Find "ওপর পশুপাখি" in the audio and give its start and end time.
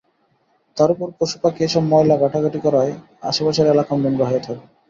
0.93-1.61